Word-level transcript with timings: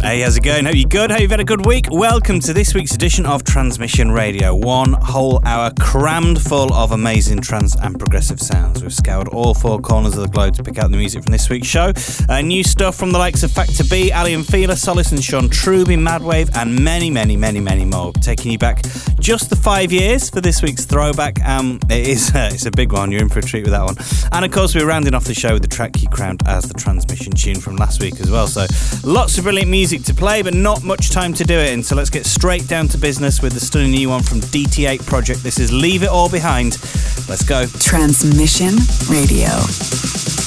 Hey, 0.00 0.20
how's 0.20 0.36
it 0.36 0.44
going? 0.44 0.64
Hope 0.64 0.76
you're 0.76 0.88
good. 0.88 1.10
Hope 1.10 1.20
you've 1.20 1.30
had 1.32 1.40
a 1.40 1.44
good 1.44 1.66
week. 1.66 1.86
Welcome 1.90 2.38
to 2.40 2.52
this 2.52 2.72
week's 2.72 2.94
edition 2.94 3.26
of 3.26 3.42
Transmission 3.42 4.12
Radio. 4.12 4.54
One 4.54 4.92
whole 4.92 5.44
hour 5.44 5.72
crammed 5.80 6.40
full 6.40 6.72
of 6.72 6.92
amazing 6.92 7.40
trance 7.40 7.74
and 7.74 7.98
progressive 7.98 8.40
sounds. 8.40 8.80
We've 8.80 8.94
scoured 8.94 9.26
all 9.28 9.54
four 9.54 9.80
corners 9.80 10.16
of 10.16 10.22
the 10.22 10.28
globe 10.28 10.54
to 10.54 10.62
pick 10.62 10.78
out 10.78 10.92
the 10.92 10.96
music 10.96 11.24
from 11.24 11.32
this 11.32 11.50
week's 11.50 11.66
show. 11.66 11.92
Uh, 12.28 12.40
new 12.42 12.62
stuff 12.62 12.94
from 12.94 13.10
the 13.10 13.18
likes 13.18 13.42
of 13.42 13.50
Factor 13.50 13.82
B, 13.90 14.12
Aly 14.12 14.34
and 14.34 14.46
Fila, 14.46 14.76
Solace 14.76 15.10
and 15.10 15.22
Sean 15.22 15.48
Truby, 15.48 15.96
Madwave, 15.96 16.56
and 16.56 16.78
many, 16.82 17.10
many, 17.10 17.36
many, 17.36 17.58
many 17.58 17.84
more. 17.84 18.12
Taking 18.12 18.52
you 18.52 18.58
back 18.58 18.84
just 19.18 19.50
the 19.50 19.56
five 19.56 19.90
years 19.90 20.30
for 20.30 20.40
this 20.40 20.62
week's 20.62 20.84
throwback. 20.86 21.44
Um, 21.44 21.80
it 21.90 22.06
is 22.06 22.32
uh, 22.34 22.50
it's 22.52 22.66
a 22.66 22.70
big 22.70 22.92
one. 22.92 23.10
You're 23.10 23.22
in 23.22 23.28
for 23.28 23.40
a 23.40 23.42
treat 23.42 23.64
with 23.64 23.72
that 23.72 23.84
one. 23.84 23.96
And 24.30 24.44
of 24.44 24.52
course, 24.52 24.76
we're 24.76 24.86
rounding 24.86 25.14
off 25.14 25.24
the 25.24 25.34
show 25.34 25.54
with 25.54 25.62
the 25.62 25.68
track 25.68 26.00
you 26.00 26.08
crowned 26.08 26.46
as 26.46 26.68
the 26.68 26.74
transmission 26.74 27.32
tune 27.32 27.58
from 27.60 27.74
last 27.74 28.00
week 28.00 28.20
as 28.20 28.30
well. 28.30 28.46
So 28.46 28.64
lots 29.02 29.36
of 29.38 29.44
brilliant 29.44 29.68
music 29.68 29.87
to 29.96 30.12
play, 30.12 30.42
but 30.42 30.52
not 30.52 30.84
much 30.84 31.10
time 31.10 31.32
to 31.32 31.44
do 31.44 31.54
it 31.54 31.72
in. 31.72 31.82
So 31.82 31.96
let's 31.96 32.10
get 32.10 32.26
straight 32.26 32.68
down 32.68 32.88
to 32.88 32.98
business 32.98 33.40
with 33.40 33.54
the 33.54 33.60
stunning 33.60 33.92
new 33.92 34.10
one 34.10 34.22
from 34.22 34.40
DT8 34.40 35.06
Project. 35.06 35.42
This 35.42 35.58
is 35.58 35.72
Leave 35.72 36.02
It 36.02 36.10
All 36.10 36.28
Behind. 36.28 36.72
Let's 37.26 37.42
go. 37.42 37.64
Transmission 37.66 38.76
Radio. 39.08 40.37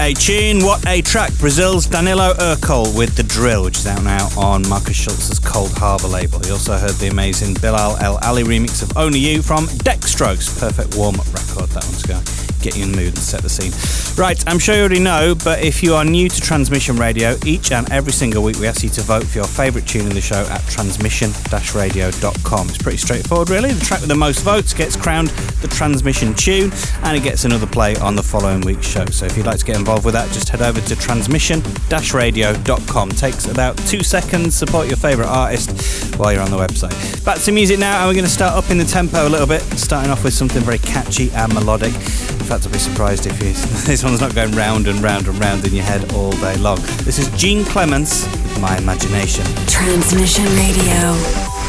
A 0.00 0.14
tune, 0.14 0.64
what 0.64 0.86
a 0.86 1.02
track. 1.02 1.30
Brazil's 1.38 1.84
Danilo 1.84 2.32
Ercole 2.40 2.96
with 2.96 3.16
The 3.16 3.22
Drill, 3.22 3.64
which 3.64 3.76
is 3.76 3.86
out 3.86 4.02
now 4.02 4.30
on 4.34 4.66
Markus 4.66 4.96
Schulz's 4.96 5.38
Coldharbour 5.38 6.10
label. 6.10 6.40
You 6.46 6.52
also 6.52 6.78
heard 6.78 6.94
the 6.94 7.08
amazing 7.08 7.52
Bilal 7.60 7.98
El 7.98 8.16
Ali 8.24 8.42
remix 8.42 8.82
of 8.82 8.96
Only 8.96 9.18
You 9.18 9.42
from 9.42 9.66
Dextrose. 9.66 10.58
Perfect 10.58 10.96
warm 10.96 11.20
up 11.20 11.26
record, 11.34 11.68
that 11.70 11.84
one's 11.84 12.02
going 12.02 12.24
to 12.24 12.54
get 12.62 12.78
you 12.78 12.84
in 12.84 12.92
the 12.92 12.96
mood 12.96 13.08
and 13.08 13.18
set 13.18 13.42
the 13.42 13.50
scene. 13.50 14.09
Right, 14.20 14.44
I'm 14.46 14.58
sure 14.58 14.74
you 14.74 14.82
already 14.82 15.00
know, 15.00 15.34
but 15.34 15.64
if 15.64 15.82
you 15.82 15.94
are 15.94 16.04
new 16.04 16.28
to 16.28 16.40
Transmission 16.42 16.96
Radio, 16.96 17.36
each 17.46 17.72
and 17.72 17.90
every 17.90 18.12
single 18.12 18.42
week 18.42 18.58
we 18.58 18.66
ask 18.66 18.82
you 18.82 18.90
to 18.90 19.00
vote 19.00 19.24
for 19.24 19.38
your 19.38 19.46
favourite 19.46 19.88
tune 19.88 20.06
in 20.06 20.12
the 20.12 20.20
show 20.20 20.46
at 20.50 20.60
transmission-radio.com. 20.64 22.68
It's 22.68 22.76
pretty 22.76 22.98
straightforward, 22.98 23.48
really. 23.48 23.72
The 23.72 23.82
track 23.82 24.00
with 24.00 24.10
the 24.10 24.14
most 24.14 24.42
votes 24.42 24.74
gets 24.74 24.94
crowned 24.94 25.28
the 25.62 25.68
transmission 25.68 26.34
tune, 26.34 26.70
and 27.02 27.16
it 27.16 27.22
gets 27.22 27.46
another 27.46 27.66
play 27.66 27.96
on 27.96 28.14
the 28.14 28.22
following 28.22 28.60
week's 28.60 28.86
show. 28.86 29.06
So 29.06 29.24
if 29.24 29.38
you'd 29.38 29.46
like 29.46 29.60
to 29.60 29.64
get 29.64 29.78
involved 29.78 30.04
with 30.04 30.12
that, 30.12 30.30
just 30.32 30.50
head 30.50 30.60
over 30.60 30.82
to 30.82 30.96
transmission-radio.com. 30.96 33.10
Takes 33.12 33.46
about 33.46 33.78
two 33.78 34.02
seconds. 34.02 34.54
Support 34.54 34.88
your 34.88 34.98
favourite 34.98 35.30
artist 35.30 36.14
while 36.16 36.34
you're 36.34 36.42
on 36.42 36.50
the 36.50 36.58
website. 36.58 37.24
Back 37.24 37.38
to 37.38 37.52
music 37.52 37.78
now, 37.78 38.00
and 38.00 38.08
we're 38.08 38.14
going 38.14 38.26
to 38.26 38.30
start 38.30 38.52
up 38.52 38.70
in 38.70 38.76
the 38.76 38.84
tempo 38.84 39.26
a 39.26 39.30
little 39.30 39.46
bit, 39.46 39.62
starting 39.78 40.10
off 40.10 40.24
with 40.24 40.34
something 40.34 40.60
very 40.60 40.76
catchy 40.76 41.30
and 41.30 41.54
melodic 41.54 41.94
In 41.94 42.44
fact, 42.44 42.66
I'll 42.66 42.72
be 42.72 42.78
surprised 42.78 43.26
if 43.26 43.40
you, 43.40 43.52
this 43.86 44.04
one's 44.10 44.20
not 44.20 44.34
going 44.34 44.50
round 44.56 44.88
and 44.88 45.00
round 45.00 45.28
and 45.28 45.38
round 45.38 45.64
in 45.64 45.72
your 45.72 45.84
head 45.84 46.12
all 46.14 46.32
day 46.32 46.56
long. 46.56 46.78
This 47.04 47.18
is 47.18 47.28
Gene 47.40 47.64
Clements 47.64 48.24
with 48.24 48.60
My 48.60 48.76
Imagination. 48.78 49.44
Transmission 49.68 50.44
Radio. 50.56 51.59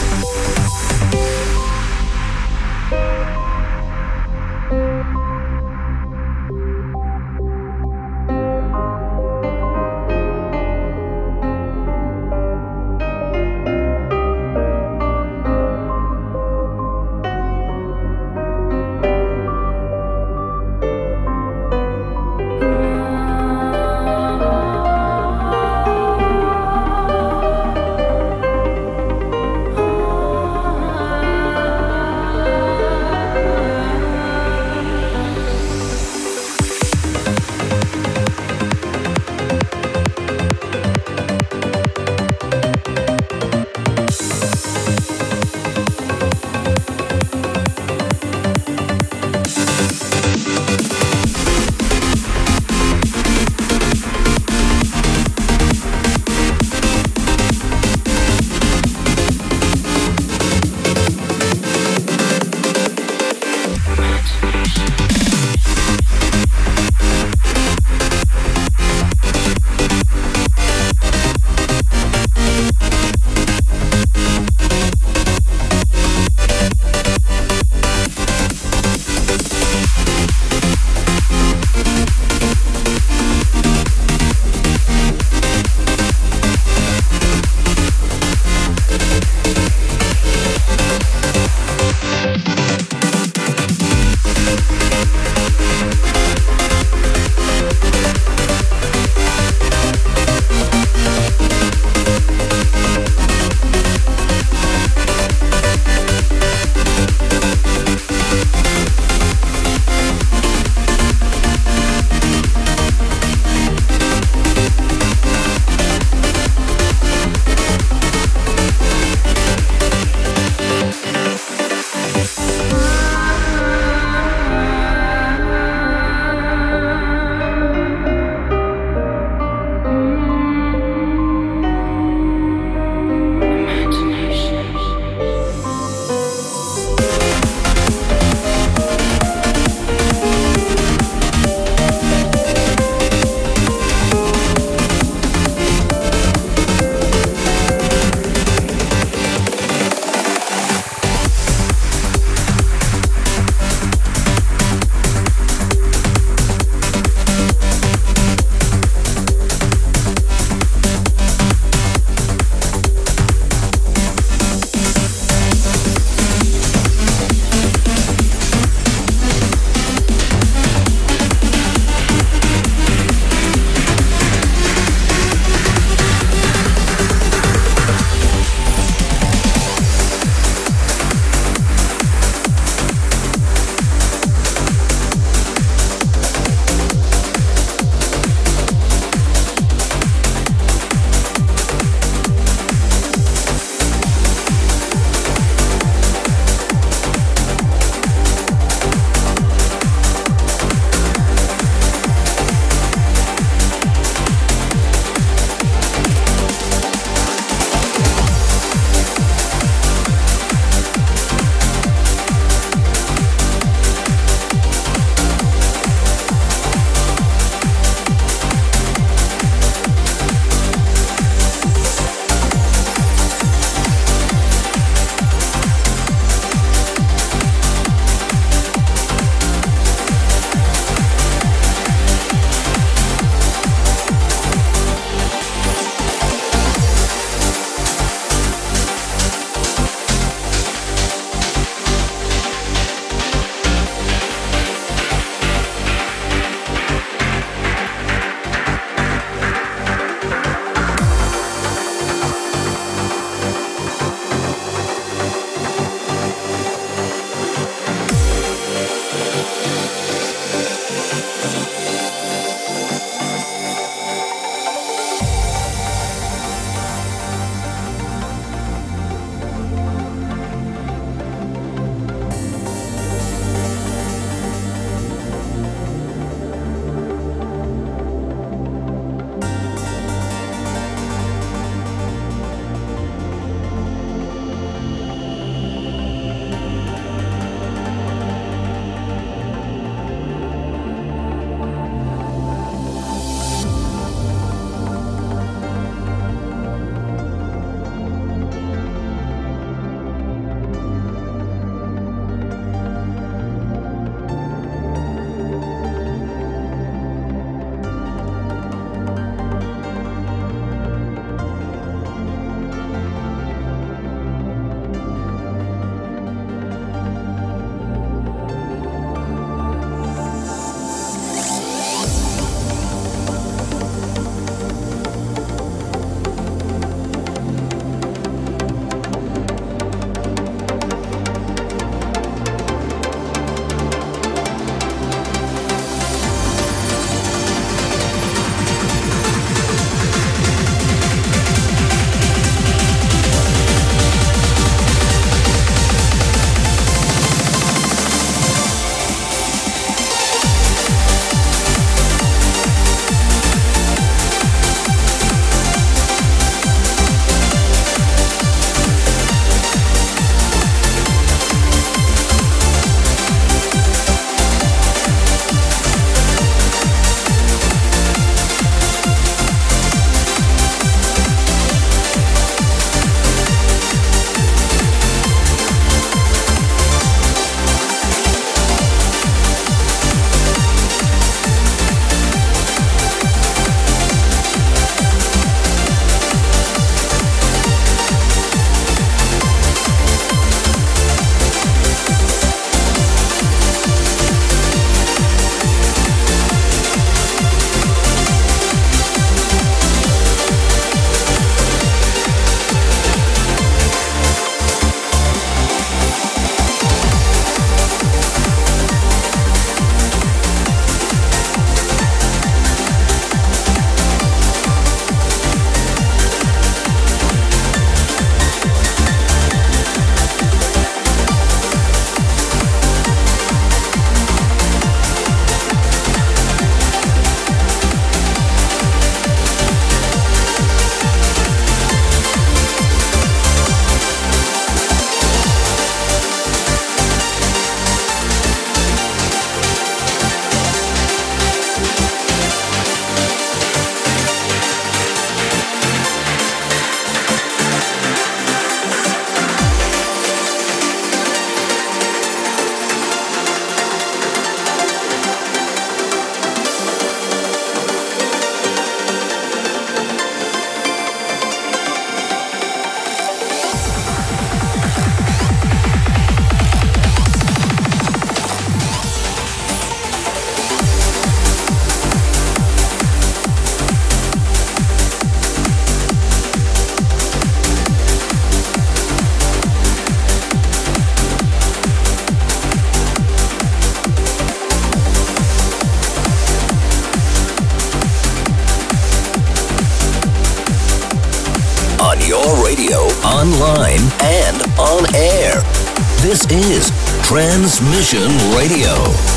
Transmission 498.11 498.51
Radio. 498.53 499.30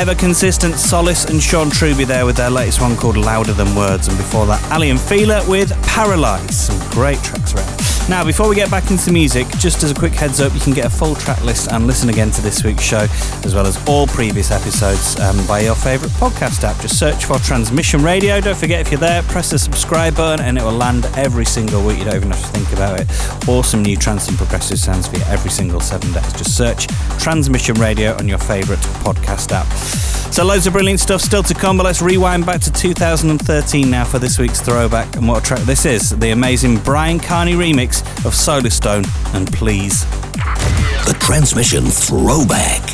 Ever 0.00 0.14
consistent 0.14 0.76
Solis 0.76 1.26
and 1.26 1.42
Sean 1.42 1.68
Truby 1.68 2.04
there 2.04 2.24
with 2.24 2.38
their 2.38 2.48
latest 2.48 2.80
one 2.80 2.96
called 2.96 3.18
Louder 3.18 3.52
Than 3.52 3.74
Words, 3.76 4.08
and 4.08 4.16
before 4.16 4.46
that, 4.46 4.72
Aly 4.72 4.88
and 4.88 4.98
Fila 4.98 5.46
with 5.46 5.70
Paralyze. 5.82 6.58
Some 6.58 6.90
great 6.90 7.22
tracks 7.22 7.54
around. 7.54 7.79
Now, 8.08 8.24
before 8.24 8.48
we 8.48 8.56
get 8.56 8.70
back 8.70 8.90
into 8.90 9.12
music, 9.12 9.46
just 9.58 9.82
as 9.84 9.92
a 9.92 9.94
quick 9.94 10.12
heads 10.12 10.40
up, 10.40 10.52
you 10.52 10.60
can 10.60 10.72
get 10.72 10.84
a 10.84 10.90
full 10.90 11.14
track 11.14 11.42
list 11.44 11.70
and 11.70 11.86
listen 11.86 12.08
again 12.08 12.30
to 12.32 12.42
this 12.42 12.64
week's 12.64 12.82
show, 12.82 13.06
as 13.44 13.54
well 13.54 13.66
as 13.66 13.78
all 13.88 14.06
previous 14.08 14.50
episodes 14.50 15.18
um, 15.20 15.46
by 15.46 15.60
your 15.60 15.76
favourite 15.76 16.12
podcast 16.14 16.64
app. 16.64 16.80
Just 16.80 16.98
search 16.98 17.24
for 17.24 17.38
Transmission 17.38 18.02
Radio. 18.02 18.40
Don't 18.40 18.56
forget, 18.56 18.80
if 18.80 18.90
you're 18.90 19.00
there, 19.00 19.22
press 19.24 19.50
the 19.50 19.58
subscribe 19.58 20.16
button 20.16 20.44
and 20.44 20.58
it 20.58 20.64
will 20.64 20.72
land 20.72 21.06
every 21.16 21.44
single 21.44 21.84
week. 21.86 21.98
You 21.98 22.04
don't 22.04 22.16
even 22.16 22.30
have 22.30 22.40
to 22.40 22.58
think 22.58 22.72
about 22.72 23.00
it. 23.00 23.48
Awesome 23.48 23.82
new 23.82 23.96
trance 23.96 24.28
and 24.28 24.36
progressive 24.36 24.78
sounds 24.78 25.06
for 25.06 25.16
you 25.16 25.22
every 25.26 25.50
single 25.50 25.80
seven 25.80 26.12
days. 26.12 26.32
Just 26.32 26.56
search 26.56 26.88
Transmission 27.18 27.76
Radio 27.76 28.16
on 28.16 28.26
your 28.26 28.38
favourite 28.38 28.80
podcast 29.04 29.52
app. 29.52 30.09
So 30.30 30.44
loads 30.44 30.66
of 30.66 30.72
brilliant 30.72 31.00
stuff 31.00 31.20
still 31.20 31.42
to 31.42 31.54
come, 31.54 31.76
but 31.76 31.84
let's 31.84 32.00
rewind 32.00 32.46
back 32.46 32.60
to 32.60 32.72
2013 32.72 33.90
now 33.90 34.04
for 34.04 34.18
this 34.18 34.38
week's 34.38 34.60
throwback. 34.60 35.16
And 35.16 35.26
what 35.26 35.42
a 35.42 35.44
track 35.44 35.60
this 35.60 35.84
is, 35.84 36.10
the 36.10 36.30
amazing 36.30 36.78
Brian 36.78 37.18
Kearney 37.18 37.54
remix 37.54 38.00
of 38.24 38.32
Solarstone 38.32 39.06
and 39.34 39.52
Please. 39.52 40.04
The 41.04 41.16
Transmission 41.18 41.84
Throwback. 41.86 42.89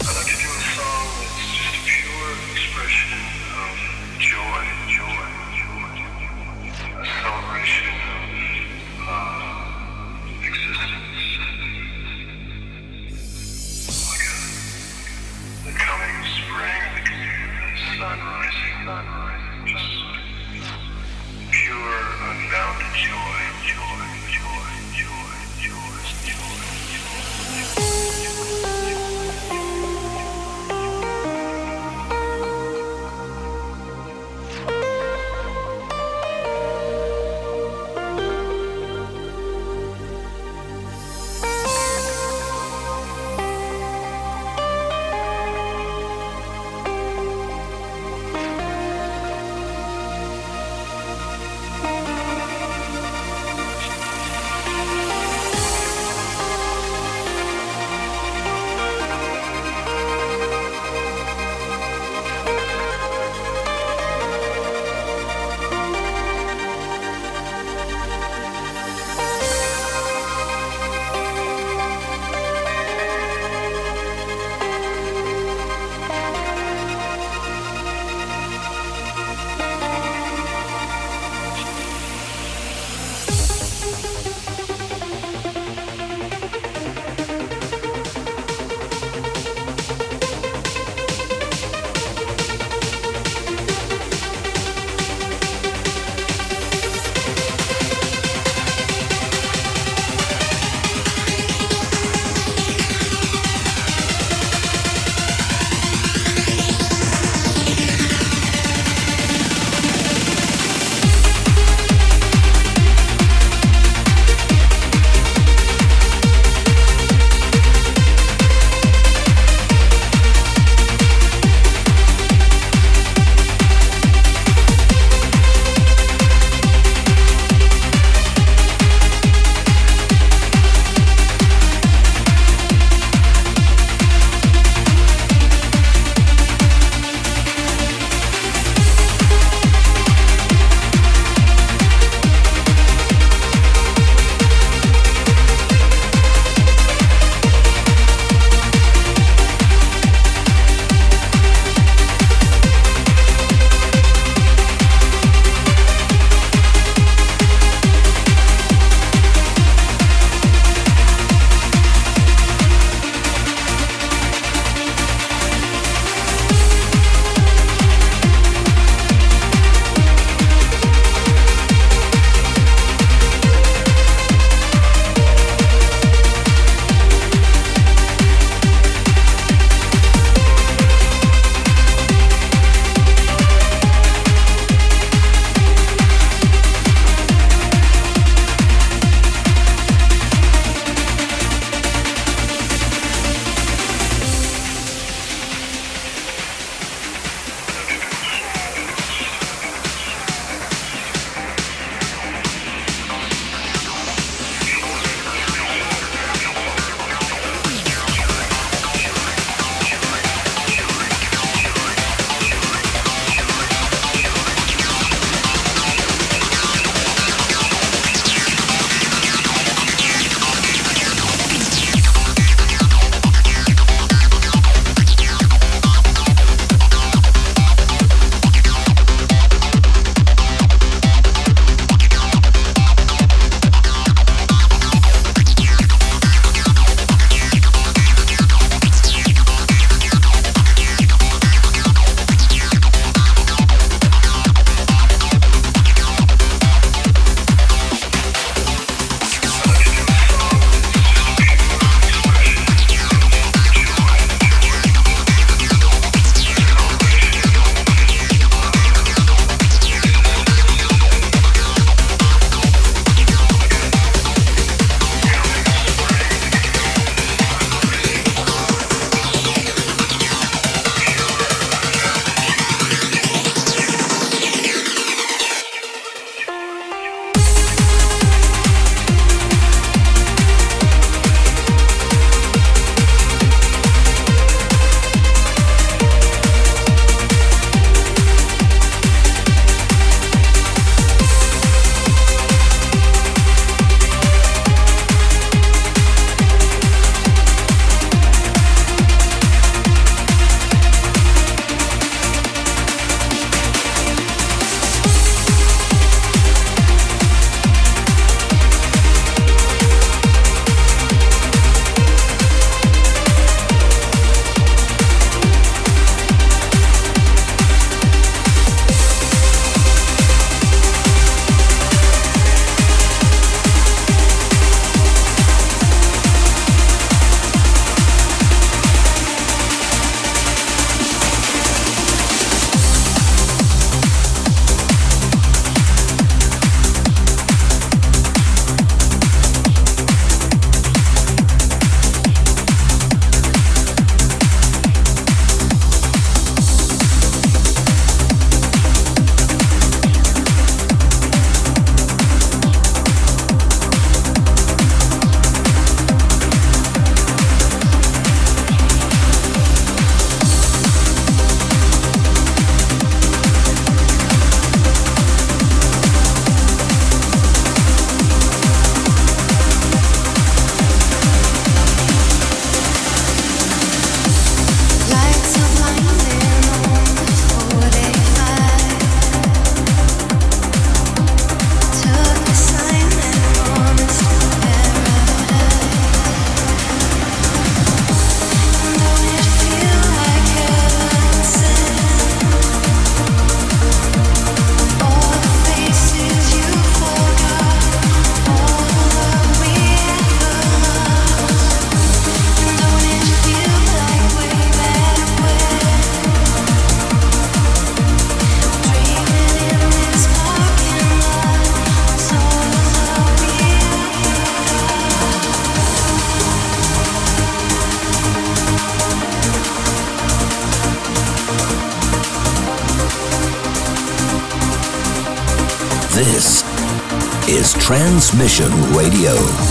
Transmission 428.37 428.70
Radio. 428.95 429.65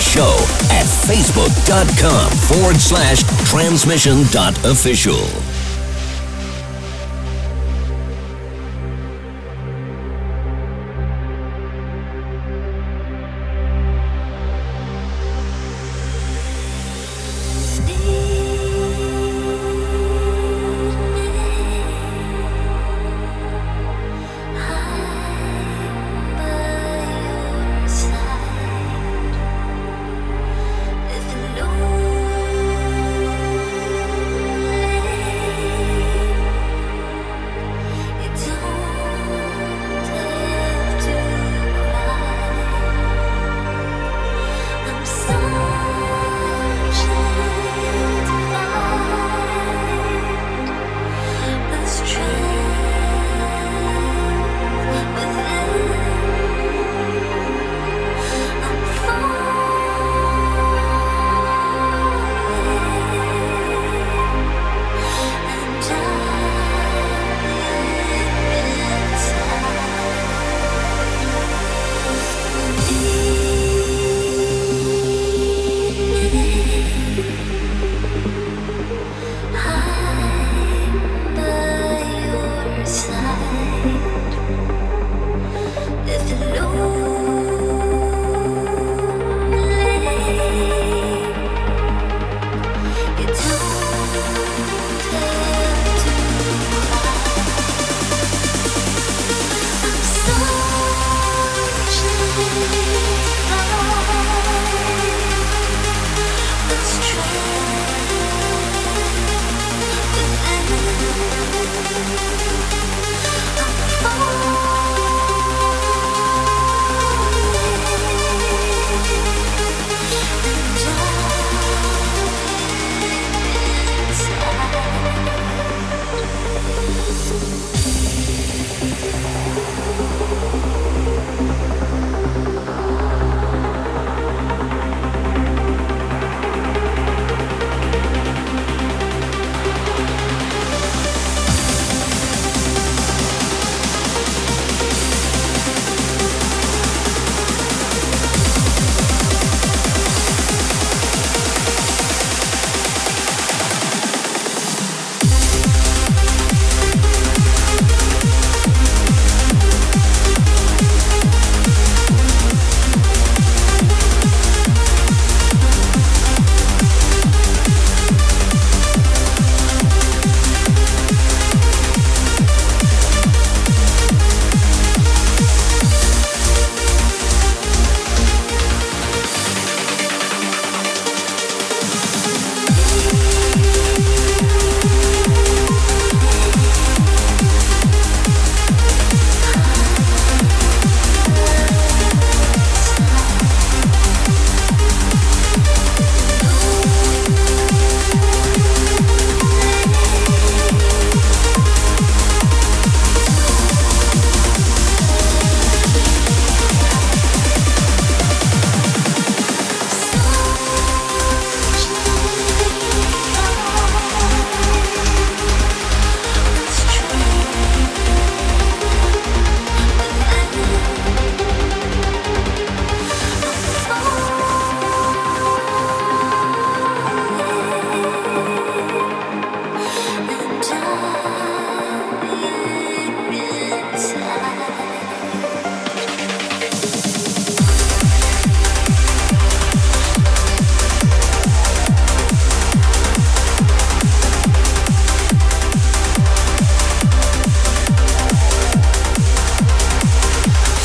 Show 0.00 0.36
at 0.70 0.86
facebook.com 0.86 2.30
forward 2.32 2.76
slash 2.76 3.22
transmission 3.48 4.24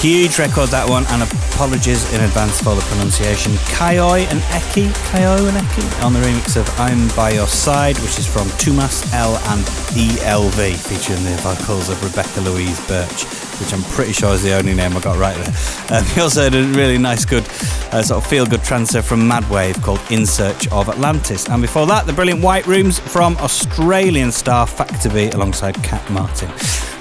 Huge 0.06 0.38
record 0.38 0.70
that 0.70 0.88
one, 0.88 1.04
and 1.08 1.24
apologies 1.24 2.14
in 2.14 2.22
advance 2.22 2.62
for 2.62 2.76
the 2.76 2.82
pronunciation. 2.94 3.54
Kaioi 3.74 4.30
and 4.30 4.40
Eki, 4.54 4.86
Kaioi 5.10 5.50
and 5.50 5.58
Eki, 5.58 6.04
on 6.06 6.14
the 6.14 6.20
remix 6.20 6.56
of 6.56 6.70
I'm 6.80 7.08
By 7.16 7.32
Your 7.32 7.48
Side, 7.48 7.98
which 7.98 8.20
is 8.20 8.28
from 8.28 8.46
Tumas 8.62 9.12
L 9.16 9.36
and 9.50 9.66
ELV, 9.98 10.76
featuring 10.78 11.24
the 11.24 11.36
vocals 11.42 11.90
of 11.90 11.98
Rebecca 12.04 12.40
Louise 12.42 12.80
Burch 12.88 13.26
which 13.60 13.74
I'm 13.74 13.84
pretty 13.84 14.12
sure 14.12 14.34
is 14.34 14.44
the 14.44 14.54
only 14.54 14.74
name 14.74 14.98
I 14.98 15.00
got 15.00 15.18
right 15.18 15.36
there. 15.38 15.98
Um, 15.98 16.06
he 16.14 16.20
also 16.20 16.44
had 16.44 16.56
a 16.56 16.64
really 16.78 16.98
nice, 16.98 17.24
good, 17.24 17.48
uh, 17.92 18.04
sort 18.04 18.24
of 18.24 18.30
feel 18.30 18.46
good 18.46 18.64
transfer 18.64 19.02
from 19.02 19.22
Madwave 19.22 19.82
called 19.82 20.02
In 20.12 20.26
Search 20.26 20.68
of 20.74 20.90
Atlantis. 20.90 21.48
And 21.48 21.62
before 21.62 21.86
that, 21.88 22.06
the 22.06 22.12
brilliant 22.14 22.42
White 22.44 22.68
Rooms 22.68 23.00
from 23.00 23.38
Australian 23.38 24.34
star 24.34 24.68
Factor 24.68 25.10
alongside 25.34 25.82
Cat 25.84 26.08
Martin. 26.12 26.52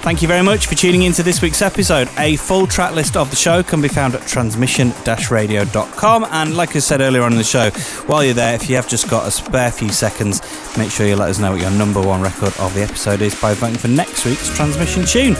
Thank 0.05 0.21
you 0.21 0.27
very 0.27 0.43
much 0.43 0.67
for 0.67 0.75
tuning 0.75 1.01
in 1.01 1.13
to 1.13 1.23
this 1.23 1.41
week's 1.41 1.63
episode. 1.63 2.07
A 2.19 2.35
full 2.35 2.67
track 2.67 2.93
list 2.93 3.17
of 3.17 3.31
the 3.31 3.35
show 3.35 3.63
can 3.63 3.81
be 3.81 3.87
found 3.87 4.13
at 4.13 4.21
transmission-radio.com. 4.27 6.25
And 6.29 6.55
like 6.55 6.75
I 6.75 6.79
said 6.79 7.01
earlier 7.01 7.23
on 7.23 7.31
in 7.31 7.39
the 7.39 7.43
show, 7.43 7.71
while 8.05 8.23
you're 8.23 8.35
there, 8.35 8.53
if 8.53 8.69
you 8.69 8.75
have 8.75 8.87
just 8.87 9.09
got 9.09 9.27
a 9.27 9.31
spare 9.31 9.71
few 9.71 9.89
seconds, 9.89 10.43
make 10.77 10.91
sure 10.91 11.07
you 11.07 11.15
let 11.15 11.31
us 11.31 11.39
know 11.39 11.53
what 11.53 11.61
your 11.61 11.71
number 11.71 11.99
one 11.99 12.21
record 12.21 12.55
of 12.59 12.71
the 12.75 12.83
episode 12.83 13.23
is 13.23 13.33
by 13.41 13.55
voting 13.55 13.79
for 13.79 13.87
next 13.87 14.25
week's 14.25 14.55
transmission 14.55 15.05
tune. 15.05 15.35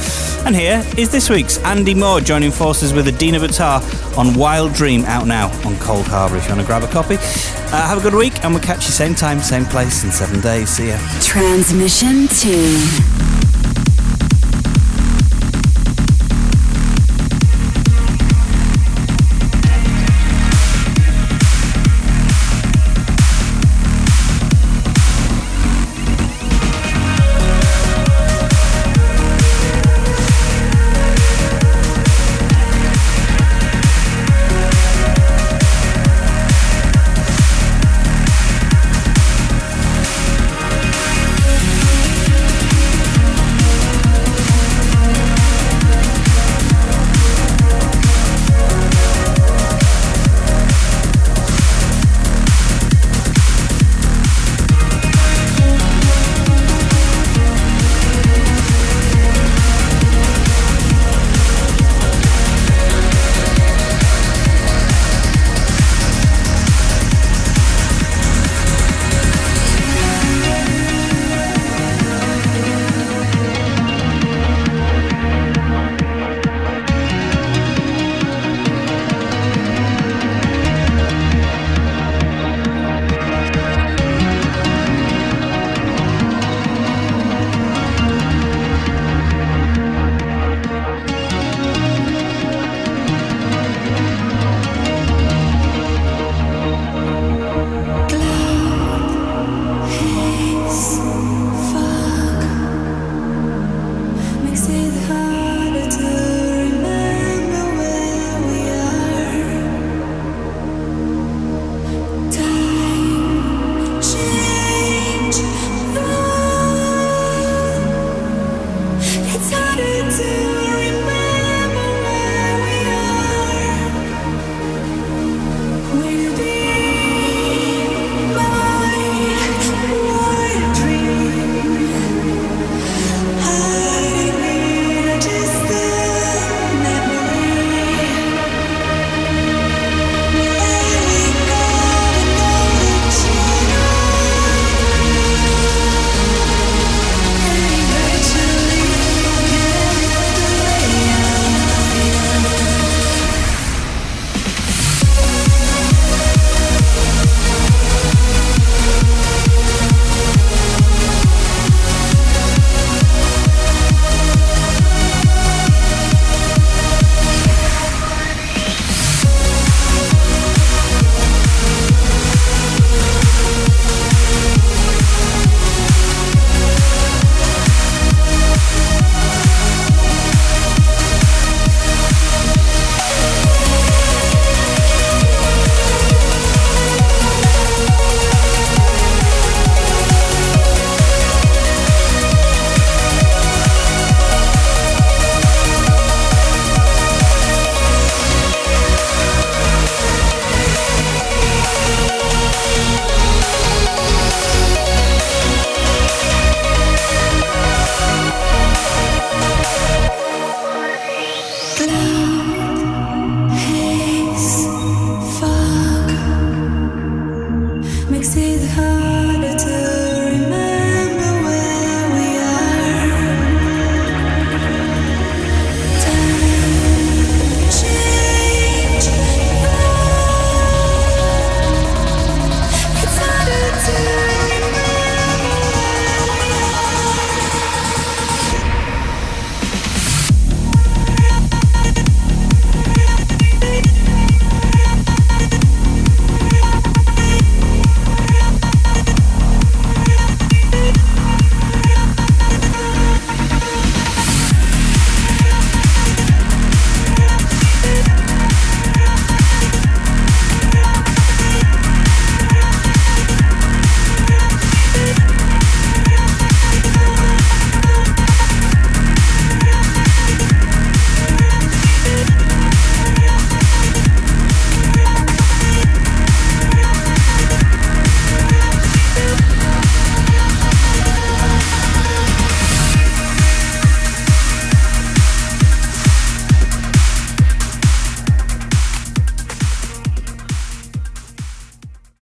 And 0.48 0.56
here 0.56 0.84
is 0.98 1.12
this 1.12 1.30
week's 1.30 1.60
Andy 1.60 1.94
Moor 1.94 2.20
joining 2.20 2.50
forces 2.50 2.92
with 2.92 3.08
Adina 3.08 3.38
Butar 3.38 4.18
on 4.18 4.34
Wild 4.34 4.74
Dream 4.74 5.06
out 5.06 5.28
now 5.28 5.50
on 5.64 5.76
Coldharbour. 5.76 6.40
if 6.40 6.46
you 6.46 6.50
want 6.50 6.62
to 6.62 6.66
grab 6.66 6.82
a 6.82 6.88
copy. 6.88 7.18
Uh, 7.20 7.88
have 7.88 8.00
a 8.00 8.02
good 8.02 8.16
week 8.16 8.44
and 8.44 8.52
we'll 8.52 8.64
catch 8.64 8.88
you 8.88 8.92
same 8.92 9.14
time, 9.14 9.42
same 9.42 9.66
place 9.66 10.04
in 10.04 10.10
seven 10.10 10.42
days. 10.42 10.70
See 10.70 10.88
ya. 10.88 10.98
Transmission 11.22 12.28
tune. 12.30 13.45